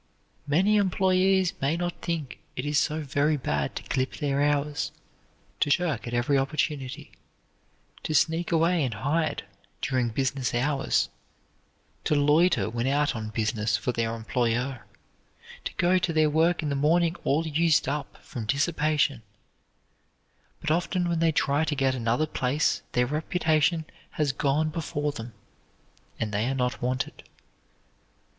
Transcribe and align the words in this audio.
Many 0.47 0.77
employees 0.77 1.53
may 1.61 1.77
not 1.77 2.01
think 2.01 2.39
it 2.55 2.65
is 2.65 2.79
so 2.79 3.01
very 3.01 3.37
bad 3.37 3.75
to 3.75 3.83
clip 3.83 4.15
their 4.17 4.41
hours, 4.41 4.91
to 5.59 5.69
shirk 5.69 6.07
at 6.07 6.13
every 6.15 6.39
opportunity, 6.39 7.11
to 8.01 8.15
sneak 8.15 8.51
away 8.51 8.83
and 8.83 8.95
hide 8.95 9.43
during 9.79 10.09
business 10.09 10.55
hours, 10.55 11.09
to 12.05 12.15
loiter 12.15 12.67
when 12.67 12.87
out 12.87 13.15
on 13.15 13.29
business 13.29 13.77
for 13.77 13.91
their 13.91 14.15
employer, 14.15 14.87
to 15.65 15.73
go 15.75 15.99
to 15.99 16.11
their 16.11 16.31
work 16.31 16.63
in 16.63 16.69
the 16.69 16.75
morning 16.75 17.15
all 17.23 17.45
used 17.45 17.87
up 17.87 18.17
from 18.23 18.47
dissipation; 18.47 19.21
but 20.61 20.71
often 20.71 21.09
when 21.09 21.19
they 21.19 21.31
try 21.31 21.63
to 21.63 21.75
get 21.75 21.93
another 21.93 22.25
place 22.25 22.81
their 22.93 23.05
reputation 23.05 23.85
has 24.13 24.31
gone 24.31 24.69
before 24.69 25.11
them, 25.11 25.35
and 26.19 26.33
they 26.33 26.47
are 26.47 26.55
not 26.55 26.81
wanted. 26.81 27.21